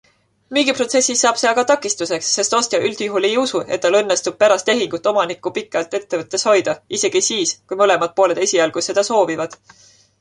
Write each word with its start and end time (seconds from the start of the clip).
Müügiprotsessis 0.57 1.19
saab 1.25 1.35
see 1.41 1.49
aga 1.49 1.63
takistuseks, 1.71 2.31
sest 2.37 2.55
ostja 2.61 2.79
üldjuhul 2.89 3.27
ei 3.29 3.37
usu, 3.43 3.61
et 3.77 3.83
tal 3.85 3.97
õnnestub 4.01 4.39
pärast 4.45 4.67
tehingut 4.71 5.11
omanikku 5.13 5.53
pikalt 5.61 5.99
ettevõttes 6.01 6.49
hoida, 6.53 6.77
isegi 7.01 7.25
siis 7.31 7.55
kui 7.61 7.81
mõlemad 7.85 8.17
pooled 8.21 8.45
esialgu 8.49 8.87
seda 8.91 9.09
soovivad. 9.13 9.59